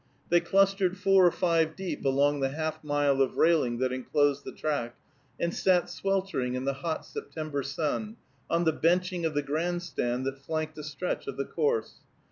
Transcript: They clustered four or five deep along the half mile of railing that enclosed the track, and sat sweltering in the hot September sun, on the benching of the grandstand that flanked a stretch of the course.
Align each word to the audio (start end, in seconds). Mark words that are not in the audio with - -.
They 0.29 0.39
clustered 0.39 0.97
four 0.97 1.27
or 1.27 1.31
five 1.31 1.75
deep 1.75 2.03
along 2.03 2.39
the 2.39 2.49
half 2.49 2.83
mile 2.83 3.21
of 3.21 3.37
railing 3.37 3.77
that 3.77 3.93
enclosed 3.93 4.43
the 4.43 4.51
track, 4.51 4.95
and 5.39 5.53
sat 5.53 5.91
sweltering 5.91 6.55
in 6.55 6.65
the 6.65 6.73
hot 6.73 7.05
September 7.05 7.61
sun, 7.61 8.17
on 8.49 8.63
the 8.63 8.73
benching 8.73 9.27
of 9.27 9.35
the 9.35 9.43
grandstand 9.43 10.25
that 10.25 10.39
flanked 10.39 10.75
a 10.79 10.83
stretch 10.83 11.27
of 11.27 11.37
the 11.37 11.45
course. 11.45 11.97